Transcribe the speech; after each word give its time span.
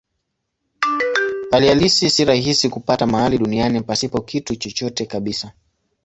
Hali 1.51 1.67
halisi 1.67 2.09
si 2.09 2.25
rahisi 2.25 2.69
kupata 2.69 3.07
mahali 3.07 3.37
duniani 3.37 3.81
pasipo 3.81 4.21
kitu 4.21 4.55
chochote 4.55 5.05
kabisa. 5.05 5.51